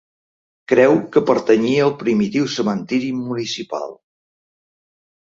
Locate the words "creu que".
0.71-1.21